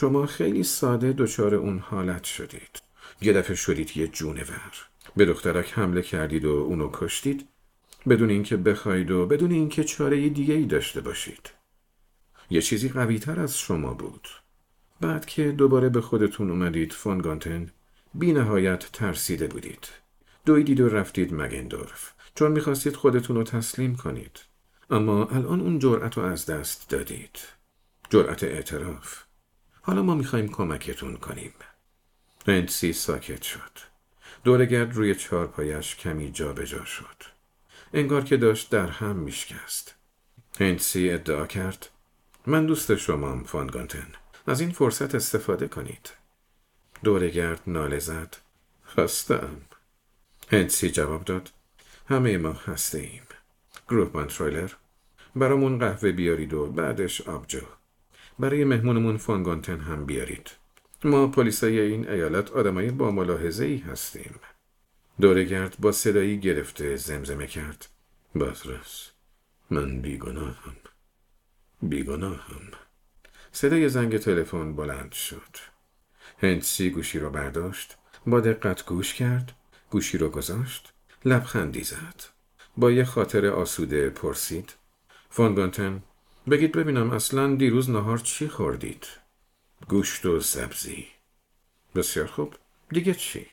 شما 0.00 0.26
خیلی 0.26 0.62
ساده 0.62 1.12
دچار 1.12 1.54
اون 1.54 1.78
حالت 1.78 2.24
شدید. 2.24 2.82
یه 3.20 3.32
دفعه 3.32 3.56
شدید 3.56 3.96
یه 3.96 4.08
جونور 4.08 4.72
به 5.16 5.24
دخترک 5.24 5.72
حمله 5.72 6.02
کردید 6.02 6.44
و 6.44 6.50
اونو 6.50 6.90
کشتید. 6.92 7.48
بدون 8.08 8.30
اینکه 8.30 8.56
بخواید 8.56 9.10
و 9.10 9.26
بدون 9.26 9.52
اینکه 9.52 9.84
چاره 9.84 10.28
دیگه 10.28 10.54
ای 10.54 10.64
داشته 10.64 11.00
باشید. 11.00 11.50
یه 12.50 12.62
چیزی 12.62 12.88
قوی 12.88 13.18
تر 13.18 13.40
از 13.40 13.58
شما 13.58 13.94
بود. 13.94 14.28
بعد 15.00 15.26
که 15.26 15.52
دوباره 15.52 15.88
به 15.88 16.00
خودتون 16.00 16.50
اومدید 16.50 16.92
فونگانتن 16.92 17.70
بی 18.14 18.32
نهایت 18.32 18.92
ترسیده 18.92 19.46
بودید. 19.46 19.88
دویدید 20.46 20.80
و 20.80 20.88
رفتید 20.88 21.34
مگندورف. 21.34 22.12
چون 22.34 22.52
می‌خواستید 22.52 22.96
خودتون 22.96 23.36
رو 23.36 23.42
تسلیم 23.42 23.96
کنید. 23.96 24.40
اما 24.90 25.24
الان 25.24 25.60
اون 25.60 25.78
جرأت 25.78 26.18
رو 26.18 26.24
از 26.24 26.46
دست 26.46 26.90
دادید. 26.90 27.38
جرأت 28.10 28.44
اعتراف. 28.44 29.27
حالا 29.88 30.02
ما 30.02 30.14
می‌خوایم 30.14 30.48
کمکتون 30.48 31.16
کنیم. 31.16 31.52
هنسی 32.46 32.92
ساکت 32.92 33.42
شد. 33.42 33.78
دورگرد 34.44 34.94
روی 34.94 35.14
چارپایش 35.14 35.96
کمی 35.96 36.32
جابجا 36.32 36.78
جا 36.78 36.84
شد. 36.84 37.22
انگار 37.94 38.24
که 38.24 38.36
داشت 38.36 38.70
در 38.70 38.86
هم 38.86 39.16
میشکست. 39.16 39.94
هنسی 40.60 41.10
ادعا 41.10 41.46
کرد 41.46 41.88
من 42.46 42.66
دوست 42.66 42.96
شمام 42.96 43.44
فانگانتن. 43.44 44.08
از 44.46 44.60
این 44.60 44.70
فرصت 44.70 45.14
استفاده 45.14 45.68
کنید. 45.68 46.10
دورگرد 47.04 47.60
ناله 47.66 47.98
زد. 47.98 48.36
خستم. 48.86 49.56
هنسی 50.50 50.90
جواب 50.90 51.24
داد. 51.24 51.50
همه 52.08 52.38
ما 52.38 52.52
هسته 52.52 52.98
ایم 52.98 53.26
گروه 53.88 54.10
منترایلر 54.14 54.70
برامون 55.36 55.78
قهوه 55.78 56.12
بیارید 56.12 56.54
و 56.54 56.66
بعدش 56.66 57.20
آبجو. 57.20 57.77
برای 58.38 58.64
مهمونمون 58.64 59.16
فانگانتن 59.16 59.80
هم 59.80 60.06
بیارید. 60.06 60.50
ما 61.04 61.26
پلیسای 61.26 61.80
این 61.80 62.08
ایالت 62.08 62.50
آدمای 62.50 62.90
با 62.90 63.10
ملاحظه 63.10 63.64
ای 63.64 63.76
هستیم 63.76 64.34
دورگرد 65.20 65.76
با 65.78 65.92
صدایی 65.92 66.40
گرفته 66.40 66.96
زمزمه 66.96 67.46
کرد. 67.46 67.88
بطرس 68.34 69.10
من 69.70 70.00
بیگناهم. 70.00 70.76
بیگناهم. 71.82 72.62
صدای 73.52 73.88
زنگ 73.88 74.18
تلفن 74.18 74.76
بلند 74.76 75.12
شد. 75.12 75.56
هنسی 76.38 76.90
گوشی 76.90 77.18
رو 77.18 77.30
برداشت 77.30 77.96
با 78.26 78.40
دقت 78.40 78.86
گوش 78.86 79.14
کرد 79.14 79.52
گوشی 79.90 80.18
رو 80.18 80.28
گذاشت 80.28 80.92
لبخندی 81.24 81.84
زد. 81.84 82.22
با 82.76 82.90
یه 82.90 83.04
خاطر 83.04 83.46
آسوده 83.46 84.10
پرسید 84.10 84.74
فانگانتن 85.30 86.02
بگید 86.48 86.72
ببینم 86.72 87.10
اصلا 87.10 87.54
دیروز 87.54 87.90
نهار 87.90 88.18
چی 88.18 88.48
خوردید؟ 88.48 89.06
گوشت 89.88 90.26
و 90.26 90.40
سبزی. 90.40 91.06
بسیار 91.94 92.26
خوب. 92.26 92.54
دیگه 92.90 93.14
چی؟ 93.14 93.46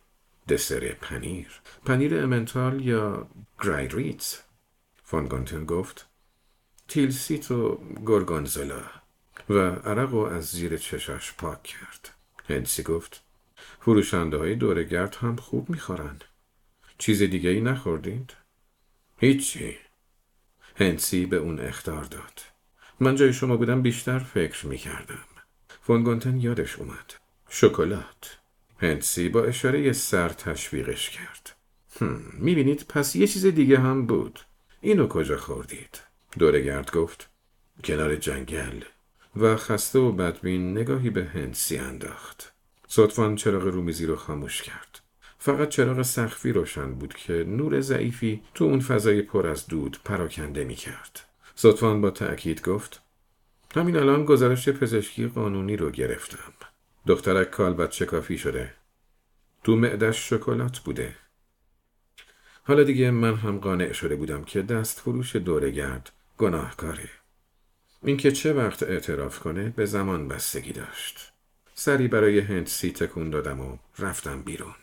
دسر 0.49 0.95
پنیر. 1.01 1.61
پنیر 1.85 2.17
امنتال 2.23 2.85
یا 2.85 3.27
گرای 3.63 3.87
ریتز 3.87 4.37
فانگانتن 5.03 5.65
گفت. 5.65 6.05
تیلسیت 6.87 7.51
و 7.51 7.79
گرگانزولا. 8.05 8.81
و 9.49 9.59
عرق 9.59 10.13
و 10.13 10.17
از 10.17 10.45
زیر 10.45 10.77
چشاش 10.77 11.33
پاک 11.33 11.63
کرد. 11.63 12.13
هنسی 12.49 12.83
گفت. 12.83 13.23
فروشنده 13.79 14.37
های 14.37 14.55
دورگرد 14.55 15.15
هم 15.15 15.35
خوب 15.35 15.69
می‌خورن. 15.69 16.19
چیز 16.97 17.23
دیگه 17.23 17.49
ای 17.49 17.61
نخوردید؟ 17.61 18.33
هیچی. 19.17 19.77
هنسی 20.75 21.25
به 21.25 21.37
اون 21.37 21.59
اختار 21.59 22.03
داد. 22.03 22.54
من 22.99 23.15
جای 23.15 23.33
شما 23.33 23.57
بودم 23.57 23.81
بیشتر 23.81 24.19
فکر 24.19 24.67
می‌کردم. 24.67 25.19
فونگونتن 25.81 26.37
یادش 26.37 26.75
اومد. 26.75 27.13
شکلات. 27.49 28.37
هنسی 28.77 29.29
با 29.29 29.43
اشاره 29.43 29.93
سر 29.93 30.29
تشویقش 30.29 31.09
کرد. 31.09 31.55
می‌بینید 32.33 32.85
پس 32.89 33.15
یه 33.15 33.27
چیز 33.27 33.45
دیگه 33.45 33.79
هم 33.79 34.05
بود. 34.05 34.39
اینو 34.81 35.07
کجا 35.07 35.37
خوردید؟ 35.37 35.99
دورگرد 36.39 36.91
گفت 36.91 37.29
کنار 37.83 38.15
جنگل. 38.15 38.81
و 39.35 39.55
خسته 39.55 39.99
و 39.99 40.11
بدبین 40.11 40.77
نگاهی 40.77 41.09
به 41.09 41.25
هنسی 41.25 41.77
انداخت. 41.77 42.53
صدفان 42.87 43.35
چراغ 43.35 43.63
رومیزی 43.63 44.05
رو 44.05 44.15
خاموش 44.15 44.61
کرد. 44.61 44.99
فقط 45.39 45.69
چراغ 45.69 46.01
سخفی 46.01 46.51
روشن 46.51 46.93
بود 46.93 47.13
که 47.13 47.33
نور 47.33 47.81
ضعیفی 47.81 48.41
تو 48.53 48.65
اون 48.65 48.79
فضای 48.79 49.21
پر 49.21 49.47
از 49.47 49.67
دود 49.67 49.97
پراکنده 50.05 50.63
می 50.63 50.75
کرد. 50.75 51.24
صدفان 51.55 52.01
با 52.01 52.11
تأکید 52.11 52.61
گفت 52.61 53.01
همین 53.75 53.95
الان 53.95 54.25
گزارش 54.25 54.69
پزشکی 54.69 55.27
قانونی 55.27 55.75
رو 55.75 55.91
گرفتم. 55.91 56.53
دخترک 57.07 57.51
کالبد 57.51 58.03
کافی 58.03 58.37
شده. 58.37 58.73
تو 59.63 59.75
معدش 59.75 60.29
شکلات 60.29 60.79
بوده. 60.79 61.15
حالا 62.63 62.83
دیگه 62.83 63.11
من 63.11 63.35
هم 63.35 63.57
قانع 63.57 63.91
شده 63.91 64.15
بودم 64.15 64.43
که 64.43 64.61
دست 64.61 64.99
فروش 64.99 65.35
دورگرد 65.35 66.11
گناهکاره. 66.37 67.09
اینکه 68.03 68.31
چه 68.31 68.53
وقت 68.53 68.83
اعتراف 68.83 69.39
کنه 69.39 69.69
به 69.69 69.85
زمان 69.85 70.27
بستگی 70.27 70.73
داشت. 70.73 71.31
سری 71.73 72.07
برای 72.07 72.39
هندسی 72.39 72.91
تکون 72.91 73.29
دادم 73.29 73.59
و 73.59 73.77
رفتم 73.99 74.41
بیرون. 74.41 74.75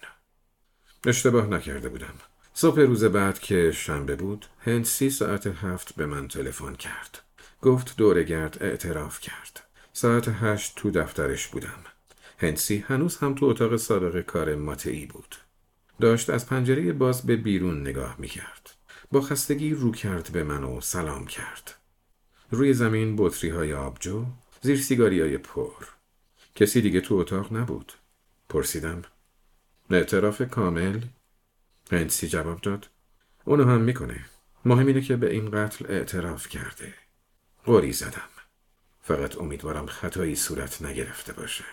اشتباه 1.07 1.47
نکرده 1.47 1.89
بودم. 1.89 2.15
صبح 2.55 2.81
روز 2.81 3.05
بعد 3.05 3.39
که 3.39 3.73
شنبه 3.73 4.17
بود 4.17 4.47
هندسی 4.61 5.11
ساعت 5.11 5.47
هفت 5.47 5.95
به 5.97 6.07
من 6.07 6.29
تلفن 6.29 6.75
کرد. 6.75 7.23
گفت 7.63 7.97
دورگرد 7.97 8.59
اعتراف 8.61 9.21
کرد. 9.21 9.63
ساعت 9.93 10.29
هشت 10.29 10.73
تو 10.77 10.91
دفترش 10.91 11.49
بودم. 11.49 11.79
هنسی 12.39 12.85
هنوز 12.89 13.17
هم 13.17 13.35
تو 13.35 13.47
اتاق 13.47 13.77
سابق 13.77 14.21
کار 14.21 14.55
ماتعی 14.55 15.07
بود. 15.07 15.37
داشت 16.01 16.31
از 16.31 16.47
پنجره 16.47 16.93
باز 16.93 17.23
به 17.27 17.37
بیرون 17.37 17.81
نگاه 17.81 18.17
می 18.19 18.29
کرد. 18.29 18.71
با 19.13 19.21
خستگی 19.21 19.75
رو 19.75 19.93
کرد 19.93 20.31
به 20.33 20.45
من 20.45 20.65
و 20.65 20.81
سلام 20.81 21.27
کرد. 21.27 21.75
روی 22.51 22.75
زمین 22.75 23.17
بطری 23.19 23.51
های 23.51 23.73
آبجو، 23.73 24.27
زیر 24.61 24.77
سیگاری 24.77 25.21
های 25.21 25.39
پر. 25.39 25.85
کسی 26.55 26.81
دیگه 26.81 27.01
تو 27.01 27.15
اتاق 27.15 27.53
نبود. 27.53 27.93
پرسیدم. 28.49 29.03
اعتراف 29.91 30.43
کامل؟ 30.43 31.01
هنسی 31.93 32.29
جواب 32.29 32.61
داد. 32.61 32.89
اونو 33.45 33.65
هم 33.65 33.81
می‌کنه. 33.81 34.25
مهم 34.65 34.87
اینه 34.87 35.01
که 35.01 35.17
به 35.17 35.31
این 35.31 35.51
قتل 35.51 35.85
اعتراف 35.89 36.49
کرده. 36.49 36.95
قوری 37.65 37.93
زدم. 37.93 38.29
فقط 39.03 39.39
امیدوارم 39.39 39.87
خطایی 39.87 40.37
صورت 40.37 40.83
نگرفته 40.83 41.33
باشه. 41.33 41.65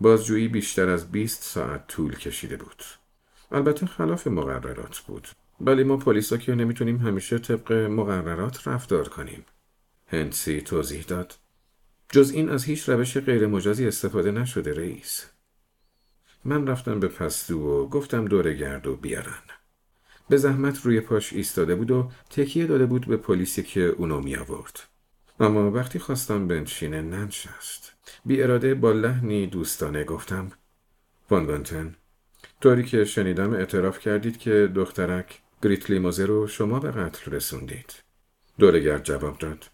بازجویی 0.00 0.48
بیشتر 0.48 0.88
از 0.88 1.12
20 1.12 1.42
ساعت 1.42 1.86
طول 1.86 2.16
کشیده 2.16 2.56
بود. 2.56 2.82
البته 3.52 3.86
خلاف 3.86 4.26
مقررات 4.26 4.98
بود. 4.98 5.28
ولی 5.60 5.84
ما 5.84 5.96
پلیسا 5.96 6.36
که 6.36 6.54
نمی‌تونیم 6.54 6.96
همیشه 6.96 7.38
طبق 7.38 7.72
مقررات 7.72 8.68
رفتار 8.68 9.08
کنیم. 9.08 9.44
هنسی 10.06 10.60
توضیح 10.60 11.04
داد. 11.04 11.34
جز 12.08 12.30
این 12.30 12.48
از 12.48 12.64
هیچ 12.64 12.88
روش 12.88 13.18
غیر 13.18 13.46
مجازی 13.46 13.86
استفاده 13.88 14.30
نشده 14.30 14.72
رئیس. 14.74 15.26
من 16.46 16.66
رفتم 16.66 17.00
به 17.00 17.08
پستو 17.08 17.60
و 17.60 17.88
گفتم 17.88 18.24
دوره 18.24 18.54
گرد 18.54 18.86
و 18.86 18.96
بیارن. 18.96 19.42
به 20.28 20.36
زحمت 20.36 20.80
روی 20.82 21.00
پاش 21.00 21.32
ایستاده 21.32 21.74
بود 21.74 21.90
و 21.90 22.10
تکیه 22.30 22.66
داده 22.66 22.86
بود 22.86 23.06
به 23.06 23.16
پلیسی 23.16 23.62
که 23.62 23.80
اونو 23.80 24.20
می 24.20 24.36
آورد. 24.36 24.80
اما 25.40 25.70
وقتی 25.70 25.98
خواستم 25.98 26.48
بنشینه 26.48 27.02
ننشست. 27.02 27.92
بی 28.24 28.42
اراده 28.42 28.74
با 28.74 28.92
لحنی 28.92 29.46
دوستانه 29.46 30.04
گفتم 30.04 30.52
وانگانتن 31.30 31.96
طوری 32.60 32.84
که 32.84 33.04
شنیدم 33.04 33.52
اعتراف 33.52 33.98
کردید 33.98 34.38
که 34.38 34.70
دخترک 34.74 35.40
گریتلی 35.62 35.98
موزه 35.98 36.26
رو 36.26 36.46
شما 36.46 36.80
به 36.80 36.90
قتل 36.90 37.30
رسوندید. 37.30 37.94
دورگرد 38.58 39.04
جواب 39.04 39.38
داد 39.38 39.70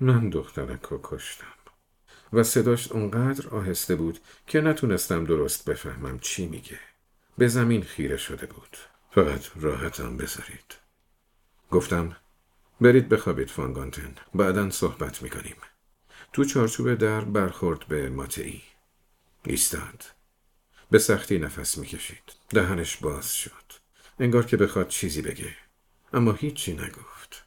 من 0.00 0.28
دخترک 0.30 0.82
رو 0.82 1.00
کشتم. 1.02 1.61
و 2.32 2.42
صداش 2.42 2.92
اونقدر 2.92 3.48
آهسته 3.48 3.96
بود 3.96 4.18
که 4.46 4.60
نتونستم 4.60 5.24
درست 5.24 5.64
بفهمم 5.64 6.18
چی 6.18 6.46
میگه. 6.46 6.78
به 7.38 7.48
زمین 7.48 7.82
خیره 7.82 8.16
شده 8.16 8.46
بود. 8.46 8.76
فقط 9.10 9.46
راحتم 9.56 10.16
بذارید. 10.16 10.74
گفتم 11.70 12.16
برید 12.80 13.08
بخوابید 13.08 13.50
فانگانتن. 13.50 14.14
بعدا 14.34 14.70
صحبت 14.70 15.22
می‌کنیم. 15.22 15.56
تو 16.32 16.44
چارچوب 16.44 16.94
در 16.94 17.20
برخورد 17.20 17.86
به 17.88 18.08
ماتعی. 18.10 18.62
ایستاد. 19.44 20.04
به 20.90 20.98
سختی 20.98 21.38
نفس 21.38 21.78
می‌کشید. 21.78 22.32
دهنش 22.50 22.96
باز 22.96 23.34
شد. 23.34 23.72
انگار 24.20 24.46
که 24.46 24.56
بخواد 24.56 24.88
چیزی 24.88 25.22
بگه. 25.22 25.56
اما 26.12 26.32
هیچی 26.32 26.72
نگفت. 26.72 27.41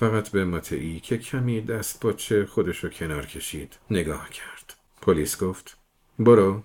فقط 0.00 0.28
به 0.28 0.44
ماتعی 0.44 1.00
که 1.00 1.18
کمی 1.18 1.60
دست 1.60 2.00
پاچه 2.00 2.46
خودشو 2.46 2.88
کنار 2.88 3.26
کشید 3.26 3.78
نگاه 3.90 4.30
کرد. 4.30 4.74
پلیس 5.02 5.42
گفت 5.42 5.76
برو 6.18 6.62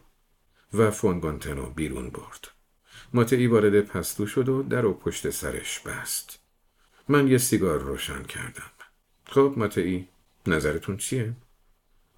و 0.73 0.91
فونگانتنو 0.91 1.65
بیرون 1.65 2.09
برد. 2.09 2.47
ماتعی 3.13 3.47
وارد 3.47 3.81
پستو 3.81 4.27
شد 4.27 4.49
و 4.49 4.63
در 4.63 4.85
و 4.85 4.93
پشت 4.93 5.29
سرش 5.29 5.79
بست. 5.79 6.39
من 7.09 7.27
یه 7.27 7.37
سیگار 7.37 7.79
روشن 7.79 8.23
کردم. 8.23 8.71
خب 9.25 9.53
ماتعی 9.57 10.07
نظرتون 10.47 10.97
چیه؟ 10.97 11.33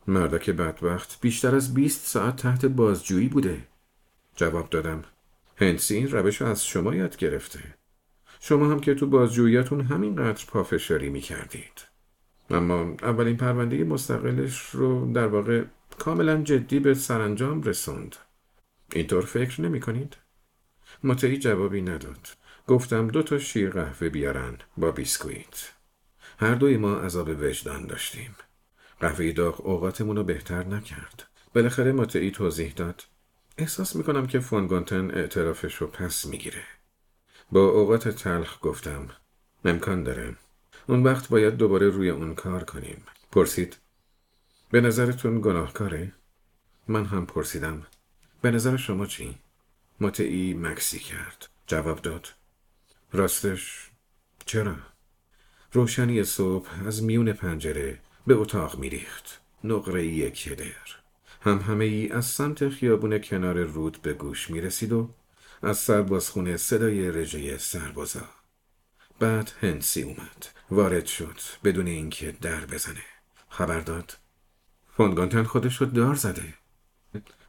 مردک 0.08 0.49
بدبخت 0.49 1.21
بیشتر 1.21 1.56
از 1.56 1.73
20 1.73 2.06
ساعت 2.06 2.36
تحت 2.36 2.65
بازجویی 2.65 3.27
بوده. 3.27 3.67
جواب 4.36 4.69
دادم. 4.69 5.03
هنسی 5.56 5.95
این 5.95 6.12
روش 6.12 6.41
از 6.41 6.65
شما 6.65 6.95
یاد 6.95 7.17
گرفته. 7.17 7.76
شما 8.39 8.71
هم 8.71 8.80
که 8.80 8.95
تو 8.95 9.08
بازجوییاتون 9.08 9.82
همینقدر 9.82 10.45
پافشاری 10.47 11.10
می 11.10 11.21
کردید. 11.21 11.88
اما 12.50 12.95
اولین 13.02 13.38
پرونده 13.38 13.84
مستقلش 13.84 14.69
رو 14.69 15.13
در 15.13 15.28
واقع 15.28 15.63
کاملا 16.00 16.41
جدی 16.41 16.80
به 16.80 16.93
سرانجام 16.93 17.62
رسوند. 17.62 18.15
اینطور 18.93 19.26
فکر 19.26 19.62
نمی 19.62 19.80
کنید؟ 19.80 20.17
متعی 21.04 21.38
جوابی 21.38 21.82
نداد. 21.82 22.28
گفتم 22.67 23.08
دو 23.08 23.23
تا 23.23 23.39
شیر 23.39 23.69
قهوه 23.69 24.10
بیارن 24.10 24.58
با 24.78 24.91
بیسکویت. 24.91 25.71
هر 26.39 26.56
دوی 26.56 26.78
ما 26.78 26.95
عذاب 26.95 27.30
وجدان 27.30 27.86
داشتیم 27.86 28.36
قهوه 29.00 29.32
داغ 29.32 29.67
اوقاتمون 29.67 30.15
رو 30.15 30.23
بهتر 30.23 30.63
نکرد 30.63 31.28
بالاخره 31.54 31.91
ماتعی 31.91 32.32
توضیح 32.32 32.73
داد 32.76 33.04
احساس 33.58 33.95
می‌کنم 33.95 34.28
که 34.28 34.39
فونگانتن 34.39 35.12
اعترافش 35.12 35.76
رو 35.76 35.88
پس 35.88 36.26
می‌گیره 36.26 36.63
با 37.51 37.65
اوقات 37.65 38.10
تلخ 38.10 38.57
گفتم 38.62 39.10
امکان 39.65 40.03
داره 40.03 40.36
اون 40.88 41.03
وقت 41.03 41.29
باید 41.29 41.57
دوباره 41.57 41.89
روی 41.89 42.10
اون 42.10 42.36
کار 42.36 42.63
کنیم 42.63 43.03
پرسید 43.31 43.77
به 44.71 44.81
نظرتون 44.81 45.41
گناهکاره؟ 45.41 46.13
من 46.88 47.05
هم 47.05 47.25
پرسیدم 47.25 47.88
به 48.41 48.51
نظر 48.51 48.77
شما 48.77 49.05
چی؟ 49.05 49.38
متعی 50.01 50.53
مکسی 50.53 50.99
کرد 50.99 51.49
جواب 51.67 52.01
داد 52.01 52.27
راستش 53.13 53.91
چرا؟ 54.45 54.75
روشنی 55.71 56.23
صبح 56.23 56.69
از 56.86 57.03
میون 57.03 57.33
پنجره 57.33 57.99
به 58.27 58.36
اتاق 58.36 58.79
میریخت 58.79 59.41
نقره 59.63 60.05
یک 60.05 60.43
کدر 60.43 60.65
هم 61.41 61.57
همه 61.60 61.86
ای 61.86 62.10
از 62.10 62.25
سمت 62.25 62.69
خیابون 62.69 63.19
کنار 63.19 63.63
رود 63.63 63.97
به 64.01 64.13
گوش 64.13 64.49
می 64.49 64.62
رسید 64.62 64.93
و 64.93 65.10
از 65.61 65.77
سربازخونه 65.77 66.57
صدای 66.57 67.11
رژه 67.11 67.57
سربازا. 67.57 68.29
بعد 69.19 69.51
هنسی 69.61 70.01
اومد. 70.01 70.45
وارد 70.71 71.05
شد 71.05 71.39
بدون 71.63 71.87
اینکه 71.87 72.31
در 72.41 72.65
بزنه. 72.65 73.03
خبر 73.49 73.79
داد. 73.79 74.17
فونگانتن 74.97 75.43
خودش 75.43 75.81
رو 75.81 75.87
دار 75.87 76.15
زده. 76.15 76.53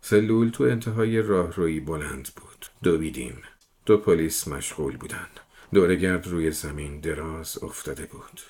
سلول 0.01 0.51
تو 0.51 0.65
انتهای 0.65 1.23
راهروی 1.23 1.81
بلند 1.81 2.29
بود. 2.37 2.67
دویدیم 2.83 3.43
دو 3.87 3.99
پلیس 3.99 4.49
مشغول 4.49 4.97
بودن 4.97 5.29
دورگرد 5.75 6.27
روی 6.27 6.51
زمین 6.51 7.01
دراز 7.01 7.65
افتاده 7.65 8.07
بود. 8.07 8.41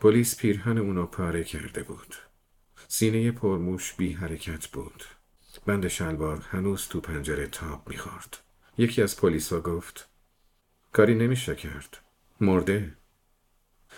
پلیس 0.00 0.36
پیرهن 0.36 0.78
اونو 0.78 1.06
پاره 1.06 1.44
کرده 1.44 1.82
بود. 1.82 2.14
سینه 2.88 3.30
پرموش 3.32 3.92
بی 3.92 4.12
حرکت 4.12 4.66
بود. 4.66 5.04
بند 5.66 5.88
شلوار 5.88 6.46
هنوز 6.50 6.88
تو 6.88 7.00
پنجره 7.00 7.46
تاب 7.46 7.88
می‌خورد. 7.88 8.38
یکی 8.78 9.02
از 9.02 9.16
پلیسا 9.16 9.60
گفت 9.60 10.08
کاری 10.92 11.14
نمیشه 11.14 11.54
کرد. 11.54 11.98
مرده. 12.40 12.92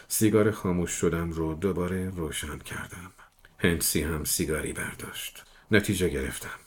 سیگار 0.09 0.51
خاموش 0.51 0.91
شدم 0.91 1.31
رو 1.31 1.55
دوباره 1.55 2.11
روشن 2.11 2.59
کردم. 2.59 3.13
هنسی 3.59 4.03
هم 4.03 4.25
سیگاری 4.25 4.73
برداشت. 4.73 5.45
نتیجه 5.71 6.09
گرفتم. 6.09 6.59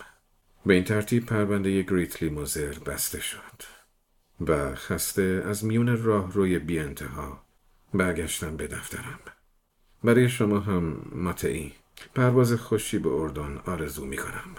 به 0.66 0.74
این 0.74 0.84
ترتیب 0.84 1.26
پرونده 1.26 1.82
گریتلی 1.82 2.30
موزر 2.30 2.80
بسته 2.80 3.22
شد 3.22 3.64
و 4.48 4.76
خسته 4.76 5.44
از 5.46 5.66
میون 5.66 6.04
راه 6.04 6.32
روی 6.32 6.60
بی 6.60 6.80
انتها 6.80 7.44
برگشتم 7.94 8.58
به 8.58 8.68
دفترم. 8.68 9.20
برای 10.04 10.30
شما 10.30 10.60
هم 10.60 11.02
ماتعی 11.12 11.74
پرواز 12.16 12.54
خوشی 12.54 13.00
به 13.00 13.10
اردن 13.10 13.58
آرزو 13.66 14.06
می 14.06 14.18
کنم 14.18 14.56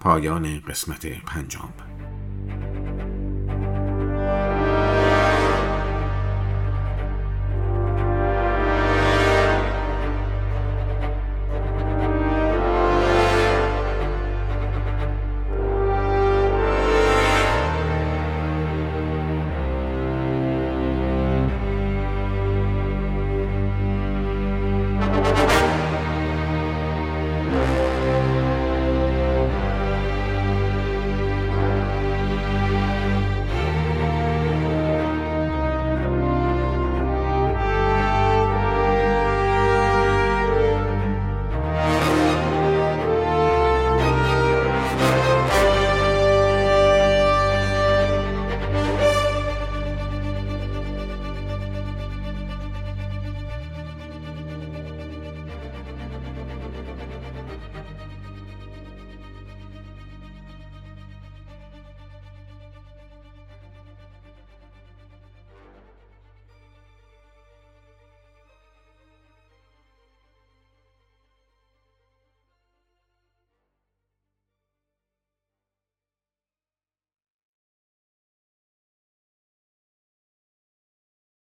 پایان 0.00 0.60
قسمت 0.60 1.06
پنجم. 1.06 2.11